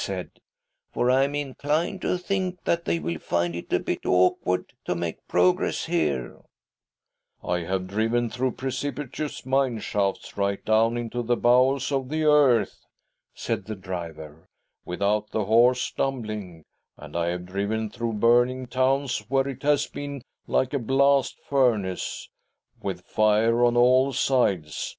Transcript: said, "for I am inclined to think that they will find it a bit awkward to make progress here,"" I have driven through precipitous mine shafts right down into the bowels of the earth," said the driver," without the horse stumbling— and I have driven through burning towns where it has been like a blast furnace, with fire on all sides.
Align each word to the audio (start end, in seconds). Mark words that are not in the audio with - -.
said, 0.00 0.30
"for 0.92 1.10
I 1.10 1.24
am 1.24 1.34
inclined 1.34 2.02
to 2.02 2.16
think 2.18 2.62
that 2.62 2.84
they 2.84 3.00
will 3.00 3.18
find 3.18 3.56
it 3.56 3.72
a 3.72 3.80
bit 3.80 4.06
awkward 4.06 4.72
to 4.84 4.94
make 4.94 5.26
progress 5.26 5.86
here,"" 5.86 6.38
I 7.42 7.62
have 7.62 7.88
driven 7.88 8.30
through 8.30 8.52
precipitous 8.52 9.44
mine 9.44 9.80
shafts 9.80 10.36
right 10.36 10.64
down 10.64 10.96
into 10.96 11.20
the 11.24 11.34
bowels 11.36 11.90
of 11.90 12.10
the 12.10 12.22
earth," 12.22 12.86
said 13.34 13.64
the 13.64 13.74
driver," 13.74 14.46
without 14.84 15.30
the 15.32 15.46
horse 15.46 15.82
stumbling— 15.82 16.62
and 16.96 17.16
I 17.16 17.30
have 17.30 17.46
driven 17.46 17.90
through 17.90 18.12
burning 18.12 18.68
towns 18.68 19.24
where 19.28 19.48
it 19.48 19.64
has 19.64 19.88
been 19.88 20.22
like 20.46 20.72
a 20.72 20.78
blast 20.78 21.40
furnace, 21.48 22.28
with 22.80 23.00
fire 23.00 23.64
on 23.64 23.76
all 23.76 24.12
sides. 24.12 24.96